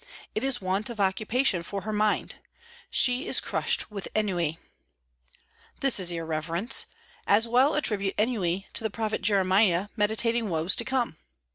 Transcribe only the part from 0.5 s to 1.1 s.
want of